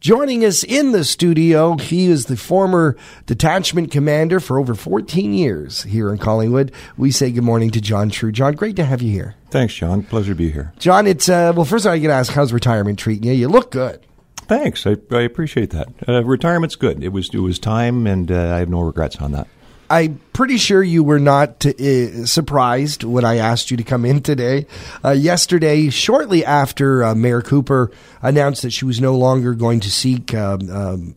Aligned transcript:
Joining 0.00 0.46
us 0.46 0.64
in 0.64 0.92
the 0.92 1.04
studio, 1.04 1.76
he 1.76 2.06
is 2.06 2.24
the 2.24 2.36
former 2.38 2.96
detachment 3.26 3.90
commander 3.90 4.40
for 4.40 4.58
over 4.58 4.74
14 4.74 5.34
years 5.34 5.82
here 5.82 6.08
in 6.08 6.16
Collingwood. 6.16 6.72
We 6.96 7.10
say 7.10 7.30
good 7.30 7.44
morning 7.44 7.70
to 7.72 7.82
John 7.82 8.08
Trude. 8.08 8.34
John, 8.34 8.54
great 8.54 8.76
to 8.76 8.84
have 8.86 9.02
you 9.02 9.12
here. 9.12 9.34
Thanks, 9.50 9.74
John. 9.74 10.02
Pleasure 10.02 10.32
to 10.32 10.34
be 10.34 10.50
here. 10.50 10.72
John, 10.78 11.06
it's 11.06 11.28
uh, 11.28 11.52
well. 11.54 11.66
First, 11.66 11.86
I 11.86 11.98
got 11.98 12.08
to 12.08 12.14
ask, 12.14 12.32
how's 12.32 12.50
retirement 12.50 12.98
treating 12.98 13.24
you? 13.24 13.34
You 13.34 13.48
look 13.48 13.70
good. 13.70 14.00
Thanks. 14.36 14.86
I, 14.86 14.96
I 15.10 15.20
appreciate 15.20 15.68
that. 15.72 15.88
Uh, 16.08 16.24
retirement's 16.24 16.76
good. 16.76 17.04
It 17.04 17.10
was 17.10 17.28
it 17.34 17.40
was 17.40 17.58
time, 17.58 18.06
and 18.06 18.32
uh, 18.32 18.54
I 18.54 18.58
have 18.60 18.70
no 18.70 18.80
regrets 18.80 19.16
on 19.16 19.32
that. 19.32 19.48
I'm 19.90 20.20
pretty 20.32 20.56
sure 20.56 20.84
you 20.84 21.02
were 21.02 21.18
not 21.18 21.66
uh, 21.66 22.24
surprised 22.24 23.02
when 23.02 23.24
I 23.24 23.38
asked 23.38 23.72
you 23.72 23.76
to 23.76 23.82
come 23.82 24.04
in 24.04 24.22
today. 24.22 24.66
Uh, 25.04 25.10
yesterday, 25.10 25.90
shortly 25.90 26.44
after 26.44 27.02
uh, 27.02 27.16
Mayor 27.16 27.42
Cooper 27.42 27.90
announced 28.22 28.62
that 28.62 28.70
she 28.70 28.84
was 28.84 29.00
no 29.00 29.16
longer 29.16 29.52
going 29.52 29.80
to 29.80 29.90
seek 29.90 30.32
um, 30.32 30.70
um, 30.70 31.16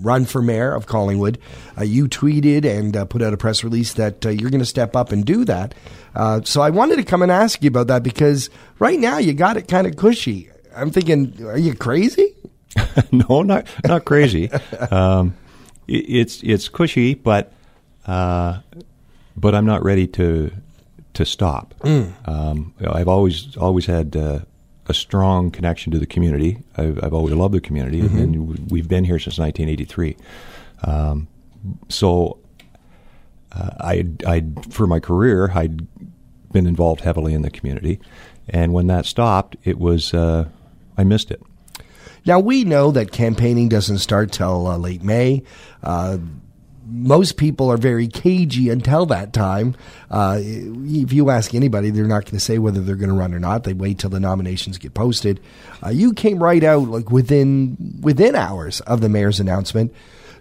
run 0.00 0.26
for 0.26 0.40
mayor 0.40 0.72
of 0.72 0.86
Collingwood, 0.86 1.38
uh, 1.76 1.82
you 1.82 2.06
tweeted 2.06 2.64
and 2.64 2.96
uh, 2.96 3.04
put 3.04 3.20
out 3.20 3.34
a 3.34 3.36
press 3.36 3.64
release 3.64 3.94
that 3.94 4.24
uh, 4.24 4.28
you're 4.28 4.50
going 4.50 4.60
to 4.60 4.66
step 4.66 4.94
up 4.94 5.10
and 5.10 5.24
do 5.24 5.44
that. 5.44 5.74
so 6.44 6.60
I 6.62 6.70
wanted 6.70 6.96
to 6.96 7.04
come 7.04 7.22
and 7.22 7.32
ask 7.32 7.60
you 7.64 7.68
about 7.68 7.88
that 7.88 8.04
because 8.04 8.48
right 8.78 8.98
now 8.98 9.18
you 9.18 9.32
got 9.32 9.56
it 9.56 9.66
kind 9.66 9.88
of 9.88 9.96
cushy. 9.96 10.50
I'm 10.74 10.92
thinking, 10.92 11.44
are 11.44 11.58
you 11.58 11.74
crazy? 11.74 12.36
no, 13.10 13.42
not 13.42 13.66
not 13.84 14.04
crazy. 14.04 14.52
um, 14.92 15.34
it, 15.88 16.04
it's 16.08 16.42
it's 16.44 16.68
cushy, 16.68 17.14
but 17.14 17.52
uh, 18.08 18.60
but 19.36 19.54
I'm 19.54 19.66
not 19.66 19.84
ready 19.84 20.06
to 20.08 20.50
to 21.14 21.24
stop. 21.24 21.74
Mm. 21.80 22.28
Um, 22.28 22.74
I've 22.80 23.08
always 23.08 23.56
always 23.56 23.86
had 23.86 24.16
uh, 24.16 24.40
a 24.86 24.94
strong 24.94 25.50
connection 25.50 25.92
to 25.92 25.98
the 25.98 26.06
community. 26.06 26.58
I've, 26.76 27.02
I've 27.04 27.12
always 27.12 27.34
loved 27.34 27.54
the 27.54 27.60
community, 27.60 28.00
mm-hmm. 28.00 28.18
and 28.18 28.70
we've 28.70 28.88
been 28.88 29.04
here 29.04 29.18
since 29.18 29.38
1983. 29.38 30.16
Um, 30.84 31.28
so, 31.88 32.38
uh, 33.52 33.70
I, 33.80 34.06
I, 34.26 34.44
for 34.70 34.86
my 34.86 35.00
career, 35.00 35.50
I'd 35.54 35.86
been 36.52 36.66
involved 36.66 37.02
heavily 37.02 37.34
in 37.34 37.42
the 37.42 37.50
community, 37.50 38.00
and 38.48 38.72
when 38.72 38.86
that 38.86 39.04
stopped, 39.04 39.56
it 39.64 39.78
was 39.78 40.14
uh, 40.14 40.48
I 40.96 41.04
missed 41.04 41.30
it. 41.30 41.42
Now 42.24 42.40
we 42.40 42.64
know 42.64 42.90
that 42.90 43.12
campaigning 43.12 43.68
doesn't 43.68 43.98
start 43.98 44.32
till 44.32 44.66
uh, 44.66 44.76
late 44.78 45.02
May. 45.02 45.42
Most 46.90 47.36
people 47.36 47.70
are 47.70 47.76
very 47.76 48.08
cagey 48.08 48.70
until 48.70 49.04
that 49.06 49.32
time. 49.32 49.76
Uh, 50.10 50.38
if 50.40 51.12
you 51.12 51.30
ask 51.30 51.54
anybody, 51.54 51.90
they're 51.90 52.06
not 52.06 52.24
going 52.24 52.34
to 52.34 52.40
say 52.40 52.58
whether 52.58 52.80
they're 52.80 52.96
going 52.96 53.10
to 53.10 53.14
run 53.14 53.34
or 53.34 53.38
not. 53.38 53.64
They 53.64 53.74
wait 53.74 53.98
till 53.98 54.10
the 54.10 54.20
nominations 54.20 54.78
get 54.78 54.94
posted. 54.94 55.40
Uh, 55.84 55.90
you 55.90 56.12
came 56.14 56.42
right 56.42 56.64
out 56.64 56.88
like 56.88 57.10
within 57.10 58.00
within 58.00 58.34
hours 58.34 58.80
of 58.80 59.00
the 59.00 59.08
mayor's 59.08 59.38
announcement. 59.38 59.92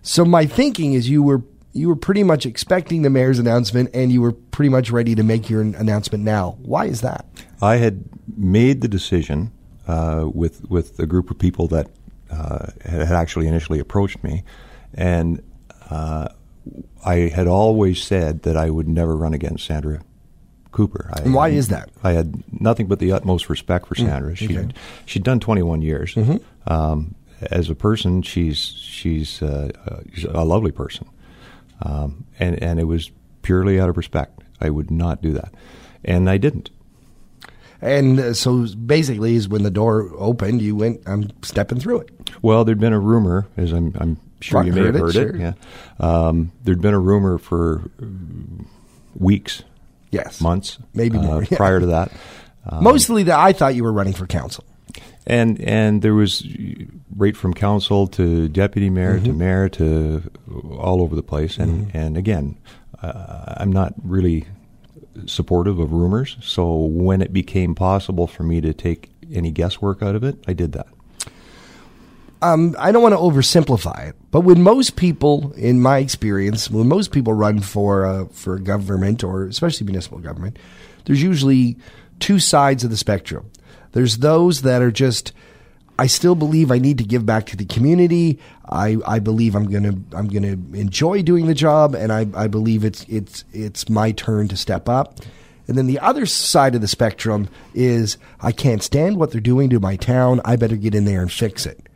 So 0.01 0.23
my 0.23 0.45
thinking 0.45 0.93
is 0.93 1.09
you 1.09 1.21
were 1.21 1.41
you 1.73 1.87
were 1.87 1.95
pretty 1.95 2.23
much 2.23 2.45
expecting 2.45 3.01
the 3.03 3.09
mayor's 3.09 3.39
announcement, 3.39 3.89
and 3.93 4.11
you 4.11 4.21
were 4.21 4.31
pretty 4.31 4.69
much 4.69 4.89
ready 4.89 5.15
to 5.15 5.23
make 5.23 5.49
your 5.49 5.61
announcement 5.61 6.23
now. 6.23 6.57
Why 6.61 6.85
is 6.85 7.01
that? 7.01 7.25
I 7.61 7.75
had 7.75 8.03
made 8.35 8.81
the 8.81 8.87
decision 8.87 9.51
uh, 9.87 10.29
with 10.33 10.69
with 10.69 10.99
a 10.99 11.05
group 11.05 11.29
of 11.29 11.37
people 11.37 11.67
that 11.67 11.87
uh, 12.31 12.67
had 12.83 13.11
actually 13.11 13.47
initially 13.47 13.79
approached 13.79 14.23
me, 14.23 14.43
and 14.93 15.41
uh, 15.89 16.29
I 17.05 17.15
had 17.15 17.47
always 17.47 18.01
said 18.01 18.43
that 18.43 18.57
I 18.57 18.69
would 18.69 18.87
never 18.87 19.15
run 19.15 19.33
against 19.33 19.65
Sandra 19.65 20.01
Cooper. 20.71 21.09
I, 21.13 21.21
and 21.21 21.33
why 21.33 21.49
is 21.49 21.69
that? 21.69 21.89
I 22.03 22.11
had 22.11 22.43
nothing 22.51 22.87
but 22.87 22.99
the 22.99 23.11
utmost 23.11 23.49
respect 23.49 23.87
for 23.87 23.95
mm, 23.95 24.05
Sandra. 24.05 24.33
Mm, 24.33 24.57
okay. 24.57 24.73
She 25.05 25.13
she'd 25.13 25.23
done 25.23 25.39
21 25.39 25.81
years. 25.81 26.13
Mm-hmm. 26.15 26.71
Um, 26.71 27.15
as 27.51 27.69
a 27.69 27.75
person, 27.75 28.21
she's 28.21 28.57
she's, 28.57 29.41
uh, 29.41 29.71
uh, 29.85 29.99
she's 30.13 30.25
a 30.25 30.43
lovely 30.43 30.71
person, 30.71 31.07
um, 31.81 32.25
and 32.39 32.61
and 32.61 32.79
it 32.79 32.85
was 32.85 33.11
purely 33.41 33.79
out 33.79 33.89
of 33.89 33.97
respect. 33.97 34.41
I 34.59 34.69
would 34.69 34.89
not 34.89 35.21
do 35.21 35.31
that, 35.33 35.53
and 36.03 36.29
I 36.29 36.37
didn't. 36.37 36.71
And 37.79 38.19
uh, 38.19 38.33
so 38.33 38.65
basically, 38.75 39.35
is 39.35 39.47
when 39.47 39.63
the 39.63 39.69
door 39.69 40.11
opened, 40.17 40.61
you 40.61 40.75
went, 40.75 41.01
I'm 41.05 41.31
stepping 41.43 41.79
through 41.79 42.01
it. 42.01 42.31
Well, 42.41 42.65
there'd 42.65 42.79
been 42.79 42.93
a 42.93 42.99
rumor, 42.99 43.47
as 43.55 43.71
I'm, 43.71 43.95
I'm 43.99 44.19
sure 44.39 44.63
you 44.63 44.73
may 44.73 44.85
have 44.85 44.95
heard 44.95 45.09
it. 45.09 45.13
Sure. 45.13 45.35
Yeah, 45.35 45.53
um, 45.99 46.51
there'd 46.63 46.81
been 46.81 46.93
a 46.93 46.99
rumor 46.99 47.37
for 47.37 47.89
weeks, 49.15 49.63
yes, 50.11 50.41
months, 50.41 50.77
maybe 50.93 51.17
more, 51.17 51.37
uh, 51.37 51.45
yeah. 51.49 51.57
prior 51.57 51.79
to 51.79 51.87
that. 51.87 52.11
Um, 52.69 52.83
Mostly, 52.83 53.23
that 53.23 53.39
I 53.39 53.53
thought 53.53 53.75
you 53.75 53.83
were 53.85 53.93
running 53.93 54.11
for 54.11 54.27
council, 54.27 54.65
and 55.25 55.57
and 55.61 56.01
there 56.01 56.13
was 56.13 56.45
right 57.15 57.37
from 57.37 57.53
council 57.53 58.07
to 58.07 58.49
deputy 58.49 58.89
mayor 58.89 59.15
mm-hmm. 59.15 59.23
to 59.23 59.31
mayor 59.31 59.69
to 59.69 60.29
all 60.77 61.01
over 61.01 61.15
the 61.15 61.23
place, 61.23 61.59
and 61.59 61.87
mm-hmm. 61.87 61.97
and 61.97 62.17
again, 62.17 62.57
uh, 63.01 63.53
I'm 63.55 63.71
not 63.71 63.93
really 64.03 64.47
supportive 65.27 65.79
of 65.79 65.93
rumors. 65.93 66.35
So 66.41 66.75
when 66.75 67.21
it 67.21 67.31
became 67.31 67.73
possible 67.73 68.27
for 68.27 68.43
me 68.43 68.59
to 68.59 68.73
take 68.73 69.11
any 69.31 69.51
guesswork 69.51 70.03
out 70.03 70.15
of 70.15 70.25
it, 70.25 70.43
I 70.45 70.51
did 70.51 70.73
that 70.73 70.87
um, 72.41 72.75
I 72.77 72.91
don't 72.91 73.01
want 73.01 73.13
to 73.13 73.19
oversimplify 73.19 74.09
it, 74.09 74.15
but 74.31 74.41
when 74.41 74.61
most 74.61 74.95
people, 74.95 75.53
in 75.53 75.81
my 75.81 75.97
experience, 75.97 76.69
when 76.69 76.87
most 76.87 77.11
people 77.11 77.33
run 77.33 77.61
for 77.61 78.05
uh, 78.05 78.25
for 78.25 78.59
government 78.59 79.23
or 79.23 79.45
especially 79.45 79.85
municipal 79.85 80.19
government, 80.19 80.57
there's 81.05 81.21
usually 81.21 81.77
two 82.19 82.39
sides 82.39 82.83
of 82.83 82.91
the 82.91 82.97
spectrum. 82.97 83.49
There's 83.93 84.19
those 84.19 84.61
that 84.61 84.81
are 84.81 84.91
just, 84.91 85.31
I 85.97 86.05
still 86.05 86.35
believe 86.35 86.71
I 86.71 86.77
need 86.77 86.99
to 86.99 87.03
give 87.03 87.25
back 87.25 87.47
to 87.47 87.57
the 87.57 87.65
community. 87.65 88.39
I, 88.69 88.97
I 89.07 89.17
believe 89.17 89.55
I'm 89.55 89.71
gonna 89.71 89.95
I'm 90.13 90.27
gonna 90.27 90.57
enjoy 90.77 91.23
doing 91.23 91.47
the 91.47 91.55
job, 91.55 91.95
and 91.95 92.11
I, 92.11 92.27
I 92.35 92.47
believe 92.47 92.83
it's 92.83 93.03
it's 93.09 93.45
it's 93.51 93.89
my 93.89 94.11
turn 94.11 94.47
to 94.49 94.57
step 94.57 94.87
up. 94.87 95.19
And 95.67 95.77
then 95.77 95.87
the 95.87 95.99
other 95.99 96.25
side 96.25 96.75
of 96.75 96.81
the 96.81 96.87
spectrum 96.87 97.49
is 97.73 98.17
I 98.39 98.51
can't 98.53 98.81
stand 98.81 99.17
what 99.17 99.31
they're 99.31 99.41
doing 99.41 99.69
to 99.71 99.79
my 99.81 99.95
town. 99.97 100.39
I 100.45 100.55
better 100.55 100.77
get 100.77 100.95
in 100.95 101.03
there 101.03 101.21
and 101.21 101.31
fix 101.31 101.65
it 101.65 101.86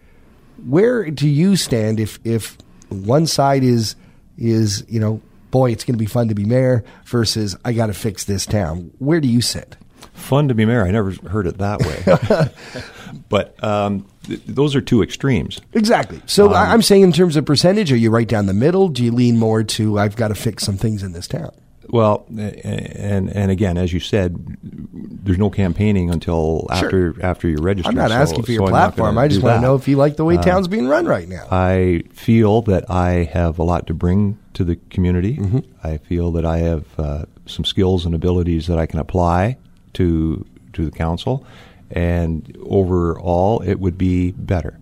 where 0.66 1.10
do 1.10 1.28
you 1.28 1.56
stand 1.56 2.00
if 2.00 2.20
if 2.24 2.58
one 2.90 3.26
side 3.26 3.64
is 3.64 3.96
is 4.38 4.84
you 4.88 5.00
know 5.00 5.22
boy 5.52 5.72
it's 5.72 5.84
going 5.84 5.96
to 5.96 6.00
be 6.00 6.06
fun 6.06 6.30
to 6.30 6.36
be 6.36 6.46
mayor 6.46 6.84
versus 7.06 7.56
I 7.64 7.74
got 7.74 7.88
to 7.88 7.94
fix 7.94 8.24
this 8.24 8.46
town? 8.46 8.92
Where 9.00 9.20
do 9.20 9.28
you 9.28 9.42
sit? 9.42 9.76
Fun 10.14 10.48
to 10.48 10.54
be 10.54 10.66
mayor. 10.66 10.84
I 10.84 10.92
never 10.92 11.12
heard 11.30 11.48
it 11.48 11.58
that 11.58 11.80
way. 11.82 13.22
but 13.30 13.62
um, 13.64 14.06
th- 14.24 14.42
those 14.46 14.76
are 14.76 14.82
two 14.82 15.04
extremes. 15.04 15.60
Exactly. 15.74 16.22
So 16.26 16.48
um, 16.48 16.54
I'm 16.54 16.82
saying 16.82 17.04
in 17.04 17.12
terms 17.12 17.36
of 17.36 17.46
percentage, 17.46 17.92
are 17.92 17.98
you 17.98 18.10
right 18.12 18.28
down 18.28 18.46
the 18.46 18.54
middle? 18.54 18.88
Do 18.88 19.04
you 19.04 19.12
lean 19.12 19.38
more 19.38 19.64
to 19.64 20.00
I've 20.00 20.16
got 20.16 20.30
to 20.30 20.36
fix 20.36 20.64
some 20.64 20.78
things 20.78 21.04
in 21.04 21.12
this 21.12 21.28
town? 21.28 21.52
Well, 21.92 22.26
and 22.30 23.30
and 23.36 23.52
again, 23.52 23.78
as 23.78 23.92
you 23.92 24.00
said, 24.00 24.38
there's 24.64 25.38
no 25.38 25.50
campaigning 25.50 26.10
until 26.10 26.66
after 26.72 27.14
sure. 27.14 27.26
after 27.26 27.50
you're 27.50 27.62
registered. 27.62 27.92
I'm 27.92 27.98
not 27.98 28.12
asking 28.12 28.44
for 28.44 28.52
your 28.54 28.68
so 28.68 28.72
platform. 28.72 29.18
I 29.18 29.28
just 29.28 29.44
want 29.44 29.58
to 29.58 29.62
know 29.62 29.76
if 29.76 29.90
you 29.90 29.98
like 29.98 30.16
the 30.16 30.24
way 30.24 30.38
uh, 30.38 30.42
town's 30.42 30.70
being 30.70 30.88
run 30.88 31.06
right 31.06 31.28
now. 31.28 31.48
I 31.52 32.04
feel 32.14 32.62
that 32.64 32.90
I 32.90 33.26
have 33.34 33.60
a 33.60 33.64
lot 33.64 33.88
to 33.88 33.94
bring 33.94 34.40
to 34.54 34.64
the 34.64 34.78
community. 34.90 35.36
Mm-hmm. 35.36 35.60
I 35.86 35.98
feel 35.98 36.32
that 36.32 36.46
I 36.46 36.60
have 36.60 36.86
uh, 36.98 37.26
some 37.46 37.66
skills 37.66 38.06
and 38.06 38.16
abilities 38.16 38.68
that 38.68 38.80
I 38.80 38.86
can 38.86 39.00
apply 39.00 39.58
to 39.94 40.46
to 40.72 40.86
the 40.86 40.92
council, 40.92 41.46
and 41.92 42.58
overall, 42.64 43.60
it 43.64 43.82
would 43.82 43.98
be 43.98 44.32
better. 44.32 44.80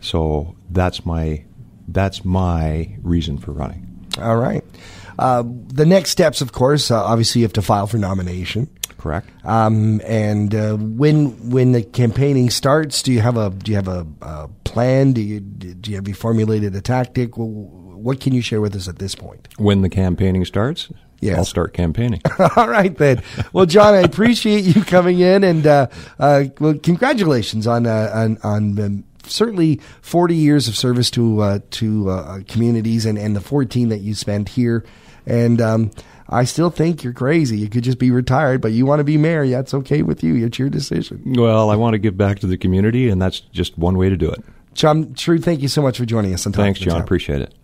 So 0.00 0.56
that's 0.70 1.04
my 1.04 1.44
that's 1.88 2.24
my 2.24 2.96
reason 3.02 3.36
for 3.36 3.52
running. 3.52 3.88
All 4.18 4.36
right. 4.36 4.64
Uh, 5.18 5.44
the 5.46 5.86
next 5.86 6.10
steps, 6.10 6.40
of 6.40 6.52
course, 6.52 6.90
uh, 6.90 7.02
obviously 7.02 7.40
you 7.40 7.44
have 7.44 7.52
to 7.54 7.62
file 7.62 7.86
for 7.86 7.98
nomination. 7.98 8.68
Correct. 8.98 9.28
Um, 9.44 10.00
and 10.06 10.54
uh, 10.54 10.76
when 10.76 11.50
when 11.50 11.72
the 11.72 11.82
campaigning 11.82 12.50
starts, 12.50 13.02
do 13.02 13.12
you 13.12 13.20
have 13.20 13.36
a 13.36 13.50
do 13.50 13.72
you 13.72 13.76
have 13.76 13.88
a, 13.88 14.06
a 14.20 14.48
plan? 14.64 15.12
Do 15.12 15.20
you 15.20 15.40
do 15.40 15.90
you 15.90 15.96
have 15.96 16.06
you 16.06 16.14
formulated 16.14 16.74
a 16.76 16.80
tactic? 16.80 17.32
what 17.36 18.20
can 18.20 18.32
you 18.34 18.42
share 18.42 18.60
with 18.60 18.74
us 18.74 18.88
at 18.88 18.98
this 18.98 19.14
point? 19.14 19.46
When 19.58 19.82
the 19.82 19.88
campaigning 19.88 20.44
starts, 20.44 20.88
Yes. 21.22 21.38
I'll 21.38 21.44
start 21.44 21.72
campaigning. 21.72 22.20
All 22.56 22.68
right, 22.68 22.96
then. 22.98 23.22
Well, 23.52 23.64
John, 23.64 23.94
I 23.94 23.98
appreciate 24.00 24.64
you 24.64 24.82
coming 24.82 25.20
in, 25.20 25.44
and 25.44 25.64
uh, 25.64 25.86
uh, 26.18 26.44
well, 26.58 26.74
congratulations 26.74 27.68
on 27.68 27.86
uh, 27.86 28.10
on, 28.12 28.38
on 28.42 28.78
um, 28.80 29.04
certainly 29.26 29.80
40 30.02 30.34
years 30.34 30.68
of 30.68 30.76
service 30.76 31.10
to 31.12 31.40
uh, 31.40 31.58
to 31.72 32.10
uh, 32.10 32.40
communities 32.48 33.06
and, 33.06 33.18
and 33.18 33.36
the 33.36 33.40
14 33.40 33.88
that 33.88 33.98
you 33.98 34.14
spent 34.14 34.50
here. 34.50 34.84
And 35.26 35.60
um, 35.60 35.90
I 36.28 36.44
still 36.44 36.70
think 36.70 37.04
you're 37.04 37.12
crazy. 37.12 37.58
You 37.58 37.68
could 37.68 37.84
just 37.84 37.98
be 37.98 38.10
retired, 38.10 38.60
but 38.60 38.72
you 38.72 38.86
want 38.86 39.00
to 39.00 39.04
be 39.04 39.16
mayor. 39.16 39.46
That's 39.46 39.74
okay 39.74 40.02
with 40.02 40.24
you. 40.24 40.46
It's 40.46 40.58
your 40.58 40.68
decision. 40.68 41.34
Well, 41.36 41.70
I 41.70 41.76
want 41.76 41.94
to 41.94 41.98
give 41.98 42.16
back 42.16 42.38
to 42.40 42.46
the 42.46 42.56
community, 42.56 43.08
and 43.08 43.20
that's 43.20 43.40
just 43.40 43.76
one 43.78 43.96
way 43.96 44.08
to 44.08 44.16
do 44.16 44.30
it. 44.30 44.42
John 44.74 45.12
Trude, 45.14 45.44
thank 45.44 45.60
you 45.60 45.68
so 45.68 45.82
much 45.82 45.98
for 45.98 46.06
joining 46.06 46.32
us. 46.32 46.44
Thanks, 46.44 46.80
John. 46.80 47.00
Appreciate 47.00 47.42
it. 47.42 47.54